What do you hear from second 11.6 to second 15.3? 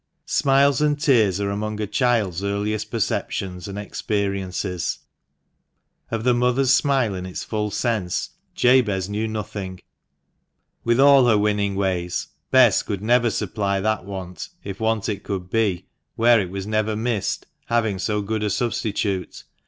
ways, Bess could never supply that want, if want it